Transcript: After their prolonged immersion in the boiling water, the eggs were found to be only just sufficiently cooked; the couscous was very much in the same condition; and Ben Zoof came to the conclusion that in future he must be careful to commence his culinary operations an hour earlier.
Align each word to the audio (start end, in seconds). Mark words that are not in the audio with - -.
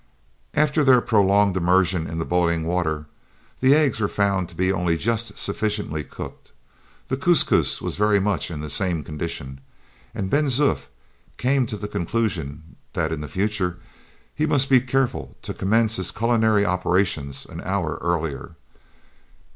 After 0.55 0.83
their 0.83 0.99
prolonged 0.99 1.55
immersion 1.55 2.07
in 2.07 2.17
the 2.17 2.25
boiling 2.25 2.65
water, 2.65 3.05
the 3.59 3.75
eggs 3.75 3.99
were 3.99 4.07
found 4.07 4.49
to 4.49 4.55
be 4.55 4.71
only 4.73 4.97
just 4.97 5.37
sufficiently 5.37 6.03
cooked; 6.03 6.51
the 7.09 7.15
couscous 7.15 7.83
was 7.83 7.97
very 8.01 8.19
much 8.19 8.49
in 8.49 8.61
the 8.61 8.69
same 8.71 9.03
condition; 9.03 9.59
and 10.15 10.31
Ben 10.31 10.45
Zoof 10.45 10.87
came 11.37 11.67
to 11.67 11.77
the 11.77 11.87
conclusion 11.87 12.77
that 12.93 13.11
in 13.11 13.23
future 13.27 13.77
he 14.33 14.47
must 14.47 14.69
be 14.71 14.81
careful 14.81 15.37
to 15.43 15.53
commence 15.53 15.97
his 15.97 16.09
culinary 16.09 16.65
operations 16.65 17.45
an 17.45 17.61
hour 17.61 17.99
earlier. 18.01 18.53